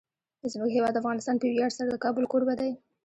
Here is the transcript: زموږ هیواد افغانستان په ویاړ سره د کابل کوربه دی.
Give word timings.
زموږ 0.51 0.69
هیواد 0.73 0.99
افغانستان 1.01 1.35
په 1.39 1.47
ویاړ 1.49 1.71
سره 1.77 1.89
د 1.89 1.97
کابل 2.05 2.23
کوربه 2.31 2.53
دی. 2.61 2.71